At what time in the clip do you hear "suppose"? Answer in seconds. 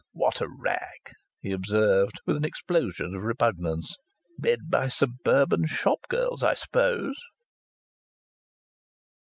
6.55-7.19